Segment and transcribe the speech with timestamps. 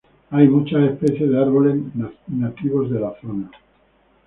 [0.31, 1.77] Hay muchas especies de árboles
[2.27, 3.51] nativos de la zona.